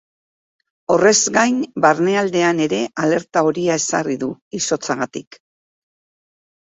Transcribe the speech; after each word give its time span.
Horrez 0.93 1.19
gain, 1.35 1.59
barnealdean 1.85 2.63
ere 2.67 2.79
alerta 3.05 3.45
horia 3.51 3.79
ezarri 3.83 4.19
du, 4.25 4.31
izotzagatik. 4.61 5.43